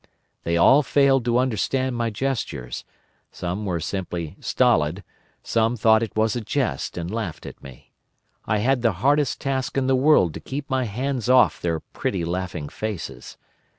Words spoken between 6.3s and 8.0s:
a jest and laughed at me.